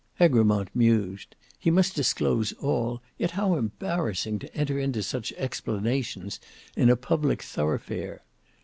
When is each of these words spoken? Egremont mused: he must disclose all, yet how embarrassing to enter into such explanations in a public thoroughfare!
Egremont 0.19 0.67
mused: 0.73 1.35
he 1.59 1.69
must 1.69 1.95
disclose 1.95 2.53
all, 2.53 3.03
yet 3.19 3.29
how 3.37 3.53
embarrassing 3.53 4.39
to 4.39 4.55
enter 4.57 4.79
into 4.79 5.03
such 5.03 5.31
explanations 5.37 6.39
in 6.75 6.89
a 6.89 6.95
public 6.95 7.43
thoroughfare! 7.43 8.23